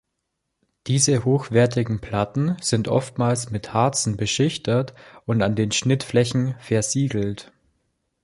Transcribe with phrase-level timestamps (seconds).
[0.87, 4.95] Diese hochwertigen Platten sind oftmals mit Harzen beschichtet
[5.27, 7.53] und an den Schnittflächen versiegelt.